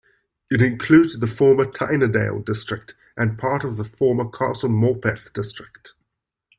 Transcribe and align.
It 0.49 0.63
includes 0.63 1.19
the 1.19 1.27
former 1.27 1.63
Tynedale 1.63 2.39
district 2.43 2.95
and 3.15 3.37
part 3.37 3.63
of 3.63 3.77
the 3.77 3.83
former 3.83 4.27
Castle 4.27 4.69
Morpeth 4.71 5.31
district. 5.31 5.93